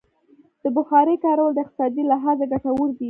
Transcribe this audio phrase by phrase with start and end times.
[0.63, 2.97] د بخارۍ کارول د اقتصادي لحاظه ګټور دي.